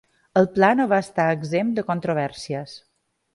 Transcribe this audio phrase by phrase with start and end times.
[0.39, 2.75] El pla no va estar exempt de controvèrsies.